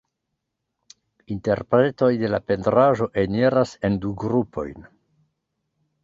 [1.33, 4.89] Interpretoj de la pentraĵo eniras en du grupojn.